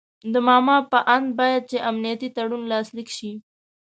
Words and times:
د 0.33 0.35
ماما 0.47 0.77
په 0.91 0.99
آند 1.15 1.29
باید 1.39 1.63
چې 1.71 1.77
امنیتي 1.89 2.29
تړون 2.35 2.63
لاسلیک 2.71 3.09
شي. 3.17 3.31